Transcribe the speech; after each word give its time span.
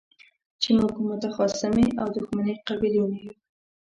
چې 0.61 0.69
موږ 0.79 0.93
متخاصمې 1.07 1.87
او 2.01 2.07
دښمنې 2.15 2.53
قبيلې 2.67 3.03
نه 3.11 3.19
يو. 3.25 3.33